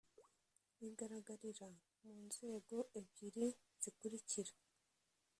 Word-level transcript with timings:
igaragarira 0.87 1.67
mu 2.03 2.15
nzego 2.27 2.77
ebyiri 2.99 3.47
zikurikira 3.81 4.53